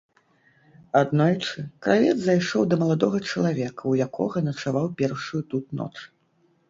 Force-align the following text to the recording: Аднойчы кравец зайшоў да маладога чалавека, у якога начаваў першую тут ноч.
Аднойчы 1.01 1.59
кравец 1.83 2.15
зайшоў 2.23 2.63
да 2.71 2.75
маладога 2.85 3.17
чалавека, 3.35 3.81
у 3.93 3.97
якога 4.07 4.37
начаваў 4.51 4.85
першую 5.03 5.41
тут 5.53 5.65
ноч. 5.83 5.93